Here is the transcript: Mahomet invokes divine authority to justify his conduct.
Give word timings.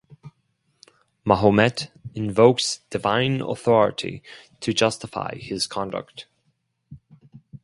Mahomet 1.23 1.91
invokes 2.15 2.79
divine 2.89 3.39
authority 3.39 4.23
to 4.59 4.73
justify 4.73 5.35
his 5.35 5.67
conduct. 5.67 6.25